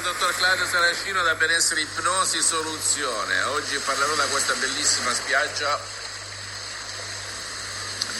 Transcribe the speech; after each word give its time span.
dal 0.00 0.14
dottor 0.14 0.34
Claudio 0.34 0.66
Saracino 0.66 1.22
da 1.22 1.34
Benessere 1.34 1.82
Ipnosi 1.82 2.40
Soluzione. 2.40 3.42
Oggi 3.42 3.76
parlerò 3.78 4.14
da 4.14 4.24
questa 4.26 4.54
bellissima 4.54 5.12
spiaggia 5.12 5.78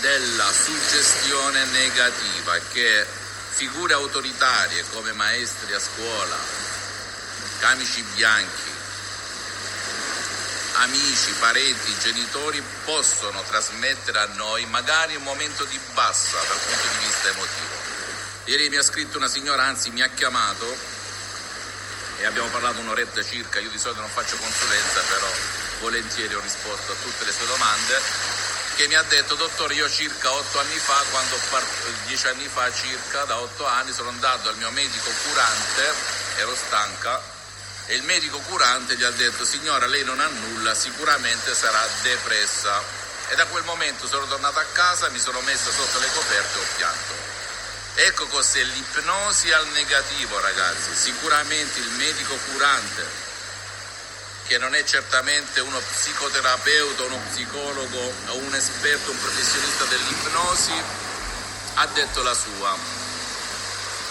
della 0.01 0.53
suggestione 0.53 1.65
negativa 1.67 2.59
che 2.73 3.07
figure 3.49 3.95
autoritarie 3.95 4.85
come 4.93 5.13
maestri 5.13 5.73
a 5.73 5.81
scuola, 5.81 6.37
camici 7.61 8.03
bianchi, 8.15 8.71
amici, 10.75 11.33
parenti, 11.39 11.99
genitori 11.99 12.63
possono 12.85 13.43
trasmettere 13.45 14.19
a 14.19 14.29
noi 14.35 14.67
magari 14.67 15.17
un 15.17 15.23
momento 15.23 15.65
di 15.65 15.81
bassa 15.95 16.37
dal 16.47 16.59
punto 16.59 16.89
di 16.99 17.07
vista 17.07 17.29
emotivo. 17.29 17.89
Ieri 18.45 18.69
mi 18.69 18.77
ha 18.77 18.83
scritto 18.83 19.17
una 19.17 19.29
signora, 19.29 19.65
anzi 19.65 19.91
mi 19.91 20.03
ha 20.03 20.09
chiamato 20.09 20.99
e 22.21 22.27
abbiamo 22.27 22.49
parlato 22.49 22.81
un'oretta 22.81 23.23
circa, 23.25 23.61
io 23.61 23.71
di 23.71 23.79
solito 23.79 24.01
non 24.01 24.11
faccio 24.11 24.37
consulenza, 24.37 25.01
però 25.09 25.27
volentieri 25.81 26.35
ho 26.35 26.41
risposto 26.41 26.93
a 26.93 26.95
tutte 27.03 27.25
le 27.25 27.33
sue 27.33 27.47
domande, 27.47 27.99
che 28.77 28.87
mi 28.89 28.95
ha 28.95 29.03
detto, 29.03 29.35
dottore, 29.35 29.75
io 29.75 29.89
circa 29.89 30.31
otto 30.31 30.59
anni 30.61 30.79
fa, 30.79 31.03
quando 31.11 31.37
part- 31.49 31.89
dieci 32.07 32.27
anni 32.27 32.47
fa 32.47 32.71
circa, 32.73 33.25
da 33.25 33.39
otto 33.39 33.67
anni, 33.67 33.93
sono 33.93 34.11
andato 34.11 34.51
al 34.51 34.57
mio 34.57 34.71
medico 34.71 35.11
curante, 35.25 35.95
ero 36.37 36.55
stanca, 36.55 37.21
e 37.87 37.95
il 37.95 38.03
medico 38.03 38.39
curante 38.39 38.97
gli 38.97 39.03
ha 39.03 39.11
detto 39.11 39.45
signora 39.45 39.87
lei 39.87 40.05
non 40.05 40.21
ha 40.21 40.27
nulla, 40.27 40.75
sicuramente 40.75 41.55
sarà 41.55 41.85
depressa. 42.03 42.83
E 43.29 43.35
da 43.35 43.47
quel 43.47 43.65
momento 43.65 44.07
sono 44.07 44.27
tornato 44.27 44.59
a 44.59 44.65
casa, 44.73 45.09
mi 45.09 45.19
sono 45.19 45.41
messa 45.41 45.71
sotto 45.71 45.99
le 45.99 46.09
coperte 46.13 46.59
e 46.59 46.61
ho 46.61 46.67
pianto. 46.77 47.20
Ecco 47.95 48.27
cos'è 48.29 48.63
l'ipnosi 48.63 49.53
al 49.53 49.67
negativo 49.69 50.39
ragazzi, 50.41 50.95
sicuramente 50.95 51.81
il 51.81 51.91
medico 51.91 52.35
curante, 52.51 53.07
che 54.47 54.59
non 54.59 54.75
è 54.75 54.83
certamente 54.85 55.61
uno 55.61 55.79
psicoterapeuta, 55.79 57.03
uno 57.05 57.21
psicologo 57.31 58.15
o 58.27 58.37
un 58.37 58.55
esperto, 58.55 59.11
un 59.11 59.19
professionista 59.19 59.85
dell'ipnosi, 59.85 60.73
ha 61.75 61.87
detto 61.87 62.23
la 62.23 62.35
sua 62.35 62.77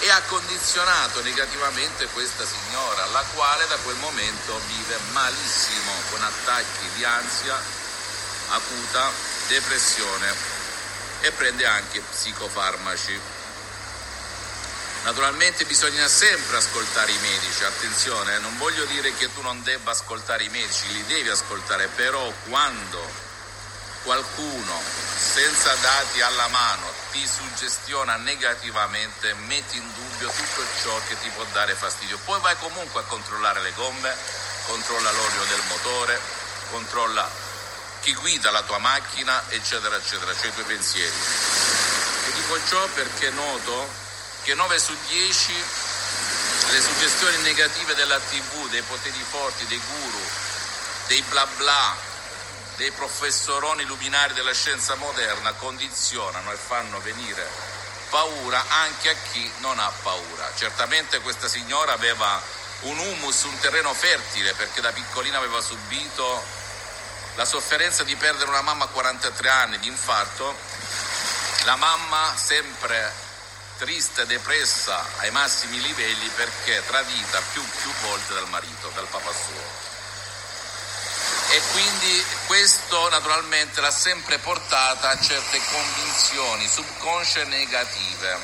e 0.01 0.09
ha 0.09 0.21
condizionato 0.27 1.21
negativamente 1.21 2.05
questa 2.07 2.45
signora, 2.45 3.05
la 3.07 3.23
quale 3.33 3.67
da 3.67 3.75
quel 3.77 3.97
momento 3.97 4.61
vive 4.67 4.97
malissimo 5.11 5.91
con 6.09 6.23
attacchi 6.23 6.89
di 6.95 7.03
ansia 7.03 7.57
acuta, 8.49 9.11
depressione 9.47 10.33
e 11.21 11.31
prende 11.31 11.65
anche 11.65 12.01
psicofarmaci. 12.01 13.38
Naturalmente 15.03 15.65
bisogna 15.65 16.07
sempre 16.07 16.57
ascoltare 16.57 17.11
i 17.11 17.17
medici, 17.19 17.63
attenzione, 17.63 18.35
eh, 18.35 18.39
non 18.39 18.57
voglio 18.57 18.83
dire 18.85 19.13
che 19.13 19.33
tu 19.33 19.41
non 19.41 19.63
debba 19.63 19.91
ascoltare 19.91 20.43
i 20.43 20.49
medici, 20.49 20.91
li 20.91 21.05
devi 21.05 21.29
ascoltare, 21.29 21.87
però 21.87 22.31
quando 22.49 23.27
qualcuno 24.03 24.81
senza 25.15 25.73
dati 25.75 26.21
alla 26.21 26.47
mano 26.49 26.91
ti 27.11 27.25
suggestiona 27.25 28.17
negativamente, 28.17 29.33
metti 29.47 29.77
in 29.77 29.89
dubbio 29.93 30.29
tutto 30.29 30.63
ciò 30.81 30.99
che 31.07 31.17
ti 31.19 31.29
può 31.29 31.45
dare 31.53 31.75
fastidio. 31.75 32.19
Poi 32.25 32.39
vai 32.41 32.55
comunque 32.57 33.01
a 33.01 33.05
controllare 33.05 33.61
le 33.61 33.73
gomme, 33.73 34.13
controlla 34.67 35.11
l'olio 35.11 35.43
del 35.45 35.63
motore, 35.69 36.19
controlla 36.71 37.29
chi 38.01 38.13
guida 38.15 38.51
la 38.51 38.63
tua 38.63 38.77
macchina, 38.79 39.43
eccetera, 39.47 39.95
eccetera, 39.95 40.33
cioè 40.35 40.47
i 40.47 40.53
tuoi 40.53 40.65
pensieri. 40.65 41.15
E 42.27 42.31
dico 42.33 42.59
ciò 42.67 42.85
perché 42.87 43.29
noto 43.31 44.07
che 44.43 44.53
9 44.53 44.79
su 44.79 44.95
10 45.07 45.53
le 46.71 46.81
suggestioni 46.81 47.37
negative 47.37 47.95
della 47.95 48.19
TV, 48.19 48.69
dei 48.69 48.81
poteri 48.83 49.23
forti, 49.27 49.65
dei 49.65 49.81
guru, 49.89 50.21
dei 51.07 51.21
bla 51.23 51.45
bla, 51.57 51.95
dei 52.75 52.91
professoroni 52.91 53.83
luminari 53.85 54.33
della 54.33 54.53
scienza 54.53 54.95
moderna 54.95 55.51
condizionano 55.53 56.51
e 56.51 56.55
fanno 56.55 56.99
venire 57.01 57.47
paura 58.09 58.63
anche 58.67 59.09
a 59.09 59.15
chi 59.31 59.51
non 59.57 59.79
ha 59.79 59.91
paura. 60.01 60.51
Certamente 60.55 61.19
questa 61.19 61.47
signora 61.47 61.93
aveva 61.93 62.41
un 62.81 62.97
humus, 62.97 63.43
un 63.43 63.59
terreno 63.59 63.93
fertile 63.93 64.53
perché 64.53 64.81
da 64.81 64.91
piccolina 64.91 65.37
aveva 65.37 65.61
subito 65.61 66.43
la 67.35 67.45
sofferenza 67.45 68.03
di 68.03 68.15
perdere 68.15 68.49
una 68.49 68.61
mamma 68.61 68.85
a 68.85 68.89
43 68.89 69.49
anni 69.49 69.79
di 69.79 69.87
infarto, 69.87 70.55
la 71.65 71.75
mamma 71.75 72.33
sempre 72.35 73.27
triste, 73.79 74.25
depressa 74.25 75.05
ai 75.19 75.31
massimi 75.31 75.79
livelli 75.81 76.29
perché 76.35 76.83
tradita 76.85 77.41
più, 77.53 77.63
più 77.81 77.89
volte 78.01 78.33
dal 78.33 78.49
marito, 78.49 78.91
dal 78.93 79.07
papà 79.07 79.31
suo. 79.31 79.87
E 81.51 81.61
quindi 81.71 82.25
questo 82.45 83.09
naturalmente 83.09 83.79
l'ha 83.79 83.89
sempre 83.89 84.37
portata 84.39 85.09
a 85.09 85.19
certe 85.19 85.61
convinzioni 85.71 86.67
subconsce 86.67 87.45
negative, 87.45 88.37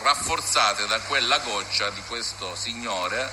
rafforzate 0.00 0.86
da 0.86 0.98
quella 1.00 1.38
goccia 1.40 1.90
di 1.90 2.02
questo 2.08 2.56
signore, 2.56 3.30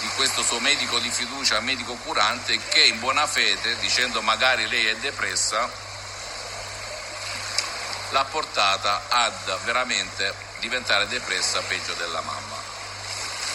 di 0.00 0.08
questo 0.16 0.42
suo 0.42 0.58
medico 0.58 0.98
di 0.98 1.10
fiducia, 1.10 1.60
medico 1.60 1.94
curante, 1.94 2.58
che 2.68 2.82
in 2.82 2.98
buona 2.98 3.28
fede, 3.28 3.78
dicendo 3.78 4.20
magari 4.22 4.66
lei 4.66 4.86
è 4.86 4.96
depressa, 4.96 5.70
l'ha 8.10 8.24
portata 8.24 9.02
ad 9.08 9.58
veramente 9.64 10.34
diventare 10.60 11.06
depressa 11.08 11.60
peggio 11.62 11.94
della 11.94 12.20
mamma. 12.20 12.56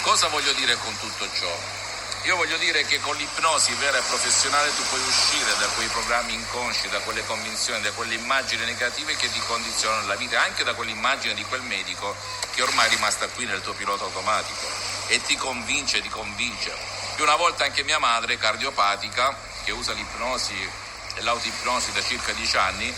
Cosa 0.01 0.27
voglio 0.27 0.51
dire 0.53 0.75
con 0.77 0.97
tutto 0.99 1.27
ciò? 1.33 1.79
Io 2.23 2.35
voglio 2.35 2.57
dire 2.57 2.85
che 2.85 2.99
con 2.99 3.15
l'ipnosi 3.15 3.73
vera 3.75 3.97
e 3.97 4.01
professionale 4.01 4.75
tu 4.75 4.83
puoi 4.89 5.01
uscire 5.01 5.57
da 5.57 5.65
quei 5.69 5.87
programmi 5.87 6.33
inconsci, 6.33 6.87
da 6.89 6.99
quelle 6.99 7.25
convinzioni, 7.25 7.81
da 7.81 7.91
quelle 7.93 8.13
immagini 8.13 8.63
negative 8.65 9.15
che 9.15 9.31
ti 9.31 9.39
condizionano 9.47 10.05
la 10.05 10.15
vita, 10.15 10.39
anche 10.39 10.63
da 10.63 10.75
quell'immagine 10.75 11.33
di 11.33 11.43
quel 11.45 11.61
medico 11.63 12.15
che 12.51 12.61
ormai 12.61 12.85
è 12.85 12.89
rimasta 12.89 13.27
qui 13.29 13.45
nel 13.45 13.61
tuo 13.61 13.73
pilota 13.73 14.03
automatico 14.03 14.67
e 15.07 15.19
ti 15.23 15.35
convince, 15.35 16.01
ti 16.01 16.09
convince. 16.09 16.71
Più 17.15 17.23
una 17.23 17.35
volta 17.35 17.63
anche 17.63 17.83
mia 17.83 17.97
madre, 17.99 18.37
cardiopatica, 18.37 19.35
che 19.63 19.71
usa 19.71 19.93
l'ipnosi 19.93 20.69
e 21.15 21.21
l'autipnosi 21.21 21.91
da 21.91 22.03
circa 22.03 22.31
dieci 22.33 22.57
anni, 22.57 22.93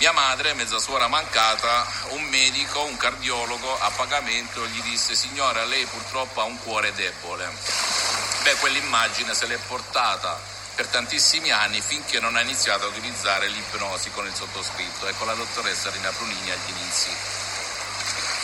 mia 0.00 0.12
madre, 0.12 0.54
mezza 0.54 0.78
suora 0.78 1.08
mancata, 1.08 1.86
un 2.08 2.22
medico, 2.22 2.82
un 2.84 2.96
cardiologo 2.96 3.78
a 3.80 3.90
pagamento 3.90 4.66
gli 4.66 4.80
disse 4.80 5.14
signora 5.14 5.64
lei 5.64 5.84
purtroppo 5.84 6.40
ha 6.40 6.44
un 6.44 6.58
cuore 6.62 6.94
debole 6.94 7.46
beh, 8.42 8.54
quell'immagine 8.56 9.34
se 9.34 9.46
l'è 9.46 9.58
portata 9.58 10.40
per 10.74 10.86
tantissimi 10.86 11.50
anni 11.50 11.82
finché 11.82 12.18
non 12.18 12.36
ha 12.36 12.40
iniziato 12.40 12.86
a 12.86 12.88
utilizzare 12.88 13.48
l'ipnosi 13.48 14.10
con 14.12 14.24
il 14.24 14.34
sottoscritto 14.34 15.06
e 15.06 15.14
con 15.18 15.26
la 15.26 15.34
dottoressa 15.34 15.90
Rina 15.90 16.10
Prunini 16.12 16.50
agli 16.50 16.70
inizi. 16.70 17.10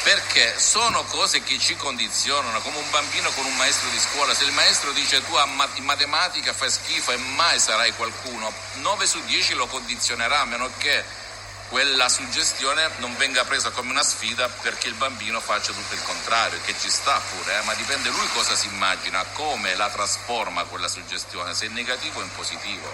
Perché 0.02 0.58
sono 0.58 1.04
cose 1.04 1.42
che 1.42 1.58
ci 1.58 1.74
condizionano, 1.76 2.60
come 2.60 2.76
un 2.76 2.90
bambino 2.90 3.30
con 3.30 3.46
un 3.46 3.56
maestro 3.56 3.88
di 3.88 3.98
scuola. 3.98 4.34
Se 4.34 4.44
il 4.44 4.52
maestro 4.52 4.92
dice 4.92 5.24
tu 5.24 5.34
in 5.76 5.84
matematica 5.84 6.52
fai 6.52 6.70
schifo 6.70 7.12
e 7.12 7.16
mai 7.16 7.58
sarai 7.58 7.92
qualcuno, 7.94 8.52
9 8.74 9.06
su 9.06 9.24
10 9.24 9.54
lo 9.54 9.66
condizionerà, 9.66 10.40
a 10.40 10.44
meno 10.44 10.70
che 10.76 11.24
quella 11.68 12.08
suggestione 12.08 12.90
non 12.98 13.16
venga 13.16 13.44
presa 13.44 13.70
come 13.70 13.90
una 13.90 14.04
sfida 14.04 14.48
perché 14.48 14.88
il 14.88 14.94
bambino 14.94 15.40
faccia 15.40 15.72
tutto 15.72 15.94
il 15.94 16.02
contrario, 16.02 16.60
che 16.64 16.74
ci 16.78 16.88
sta 16.88 17.20
pure, 17.34 17.58
eh? 17.58 17.62
ma 17.62 17.74
dipende 17.74 18.08
lui 18.10 18.26
cosa 18.28 18.54
si 18.54 18.68
immagina, 18.68 19.24
come 19.32 19.74
la 19.74 19.90
trasforma 19.90 20.64
quella 20.64 20.88
suggestione, 20.88 21.54
se 21.54 21.66
è 21.66 21.68
negativo 21.70 22.20
o 22.20 22.22
in 22.22 22.30
positivo. 22.34 22.88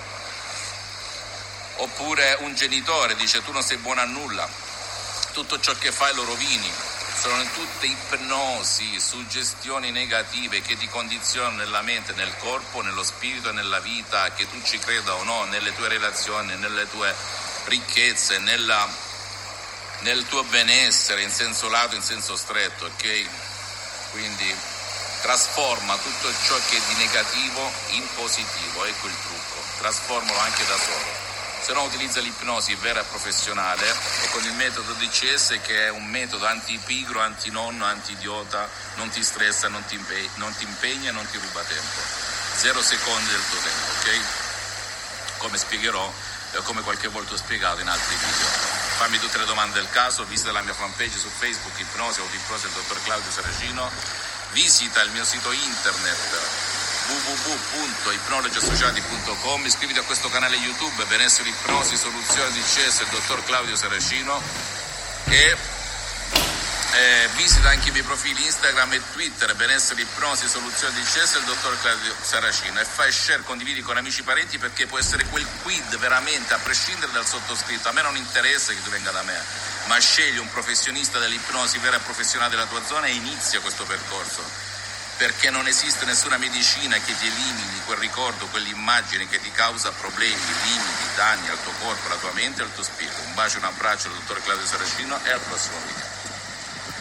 Oppure 1.77 2.37
un 2.41 2.55
genitore 2.55 3.15
dice 3.17 3.43
tu 3.43 3.53
non 3.53 3.63
sei 3.63 3.77
buono 3.77 4.01
a 4.01 4.05
nulla, 4.05 4.49
tutto 5.33 5.61
ciò 5.61 5.75
che 5.75 5.93
fai 5.93 6.15
lo 6.15 6.25
rovini. 6.25 6.71
Sono 7.21 7.43
tutte 7.55 7.87
ipnosi, 7.87 8.99
suggestioni 8.99 9.93
negative 9.93 10.61
che 10.61 10.77
ti 10.77 10.89
condizionano 10.89 11.59
nella 11.59 11.83
mente, 11.83 12.15
nel 12.15 12.37
corpo, 12.39 12.81
nello 12.81 13.05
spirito 13.05 13.51
e 13.51 13.53
nella 13.53 13.79
vita, 13.79 14.33
che 14.33 14.49
tu 14.51 14.61
ci 14.63 14.79
creda 14.79 15.15
o 15.15 15.23
no, 15.23 15.45
nelle 15.45 15.73
tue 15.75 15.89
relazioni, 15.89 16.57
nelle 16.57 16.89
tue 16.91 17.15
ricchezze, 17.65 18.39
nella, 18.39 18.89
nel 20.01 20.27
tuo 20.27 20.43
benessere 20.45 21.23
in 21.23 21.31
senso 21.31 21.69
lato, 21.69 21.95
in 21.95 22.03
senso 22.03 22.37
stretto, 22.37 22.87
ok? 22.87 23.27
Quindi 24.11 24.55
trasforma 25.23 25.97
tutto 25.97 26.33
ciò 26.45 26.59
che 26.69 26.77
è 26.77 26.81
di 26.89 26.95
negativo 26.95 27.73
in 27.91 28.07
positivo, 28.15 28.85
ecco 28.85 29.07
il 29.07 29.17
trucco, 29.23 29.63
trasformalo 29.79 30.39
anche 30.39 30.67
da 30.67 30.77
solo. 30.77 31.31
Se 31.63 31.73
no 31.75 31.83
utilizza 31.85 32.19
l'ipnosi 32.19 32.75
vera 32.75 33.01
e 33.01 33.05
professionale 33.05 33.89
e 33.89 34.29
con 34.31 34.43
il 34.43 34.53
metodo 34.55 34.95
DCS 34.95 35.61
che 35.63 35.87
è 35.87 35.91
un 35.91 36.05
metodo 36.07 36.45
anti-pigro, 36.45 37.21
anti-nonno, 37.21 37.85
anti-idiota, 37.85 38.69
non 38.97 39.09
ti 39.11 39.23
stressa, 39.23 39.69
non 39.69 39.85
ti, 39.85 39.95
impegna, 39.95 40.31
non 40.35 40.53
ti 40.57 40.65
impegna, 40.65 41.13
non 41.13 41.25
ti 41.31 41.39
ruba 41.39 41.63
tempo. 41.63 42.01
Zero 42.57 42.83
secondi 42.83 43.31
del 43.31 43.43
tuo 43.49 43.61
tempo, 43.61 43.91
ok? 43.93 45.39
Come 45.39 45.57
spiegherò 45.57 46.13
come 46.61 46.83
qualche 46.83 47.09
volta 47.09 47.33
ho 47.33 47.37
spiegato 47.37 47.81
in 47.81 47.89
altri 47.89 48.15
video. 48.15 48.47
Fammi 48.99 49.19
tutte 49.19 49.39
le 49.39 49.47
domande 49.47 49.81
del 49.81 49.89
caso, 49.91 50.25
visita 50.25 50.53
la 50.53 50.61
mia 50.61 50.75
fanpage 50.75 51.17
su 51.19 51.29
Facebook, 51.29 51.79
Ipnosi 51.79 52.21
o 52.21 52.29
Ipnosi 52.31 52.65
del 52.65 52.73
dottor 52.73 53.03
Claudio 53.03 53.31
Saracino. 53.31 53.91
visita 54.53 55.01
il 55.01 55.11
mio 55.13 55.25
sito 55.25 55.51
internet 55.51 56.19
www.ipnologiassociati.com 57.09 59.65
iscriviti 59.65 59.99
a 59.99 60.03
questo 60.03 60.29
canale 60.29 60.57
YouTube 60.57 61.05
Benessere 61.05 61.49
Ipnosi 61.49 61.97
Soluzione 61.97 62.53
di 62.53 62.61
CS 62.61 63.01
il 63.01 63.09
dottor 63.09 63.43
Claudio 63.45 63.75
Saracino 63.75 64.43
e 65.25 65.57
eh, 66.95 67.29
visita 67.37 67.71
anche 67.71 67.89
i 67.89 67.93
miei 67.93 68.05
profili 68.05 68.45
Instagram 68.45 68.93
e 68.93 69.01
Twitter 69.13 69.55
Benessere 69.57 70.03
Ipnosi 70.03 70.47
Soluzione 70.47 70.95
di 70.95 71.03
CS 71.03 71.37
il 71.37 71.45
dottor 71.45 71.81
Claudio 71.81 72.15
Saracino 72.21 72.81
e 72.81 72.85
fai 72.85 73.11
share, 73.11 73.43
condividi 73.43 73.81
con 73.81 73.97
amici 73.97 74.21
e 74.21 74.25
parenti 74.25 74.59
perché 74.59 74.87
può 74.87 74.99
essere 74.99 75.25
quel 75.27 75.47
quid 75.63 75.97
veramente 75.97 76.53
a 76.53 76.59
prescindere 76.59 77.11
dal 77.13 77.27
sottoscritto 77.27 77.89
a 77.89 77.93
me 77.93 78.03
non 78.03 78.17
interessa 78.17 78.73
che 78.73 78.83
tu 78.83 78.91
venga 78.91 79.11
da 79.11 79.23
me 79.23 79.41
ma 79.87 79.99
scegli 79.99 80.37
un 80.37 80.51
professionista 80.51 81.19
dell'ipnosi 81.19 81.79
vera 81.79 81.97
e 81.97 82.01
professionale 82.01 82.51
della 82.51 82.67
tua 82.67 82.85
zona 82.85 83.07
e 83.07 83.13
inizia 83.13 83.61
questo 83.61 83.85
percorso 83.85 84.45
perché 85.17 85.51
non 85.51 85.67
esiste 85.67 86.05
nessuna 86.05 86.37
medicina 86.37 86.97
che 86.99 87.17
ti 87.17 87.27
elimini 87.27 87.81
quel 87.87 87.99
ricordo, 87.99 88.47
quell'immagine 88.47 89.29
che 89.29 89.41
ti 89.41 89.53
causa 89.53 89.93
problemi, 89.93 90.35
limiti, 90.65 91.15
danni 91.15 91.49
al 91.49 91.63
tuo 91.63 91.73
corpo, 91.81 92.07
alla 92.07 92.17
tua 92.17 92.33
mente 92.33 92.61
e 92.61 92.65
al 92.65 92.75
tuo 92.75 92.83
spirito. 92.83 93.21
Un 93.27 93.35
bacio, 93.35 93.59
un 93.59 93.65
abbraccio 93.65 94.09
dal 94.09 94.19
dottor 94.19 94.43
Claudio 94.43 94.67
Saracino 94.67 95.21
e 95.23 95.31
al 95.31 95.41
prossimo 95.41 95.79
video. 95.87 96.12